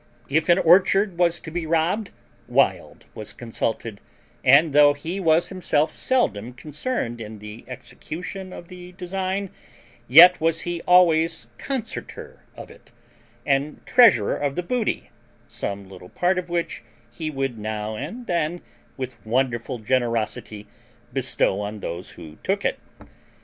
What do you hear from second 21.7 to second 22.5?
those who